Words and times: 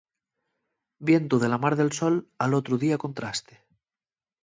Vientu 1.09 1.37
de 1.45 1.51
la 1.55 1.61
mar 1.67 1.71
del 1.83 1.93
sol, 1.99 2.19
al 2.47 2.59
otru 2.63 2.83
día 2.85 3.01
contraste. 3.07 3.65